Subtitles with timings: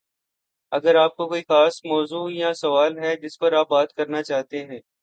[0.71, 4.65] اگر آپ کو کوئی خاص موضوع یا سوال ہے جس پر آپ بات کرنا چاہتے
[4.65, 4.79] ہیں